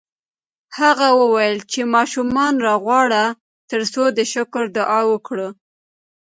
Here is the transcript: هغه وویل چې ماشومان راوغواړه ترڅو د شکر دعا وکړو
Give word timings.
هغه 0.79 1.07
وویل 1.21 1.57
چې 1.71 1.81
ماشومان 1.95 2.53
راوغواړه 2.65 3.23
ترڅو 3.71 4.03
د 4.17 4.19
شکر 4.33 4.63
دعا 4.77 4.99
وکړو 5.11 5.49